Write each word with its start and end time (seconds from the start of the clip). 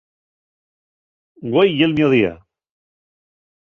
Güei 1.51 1.69
ye'l 1.77 1.93
mio 1.95 2.09
día. 2.15 2.33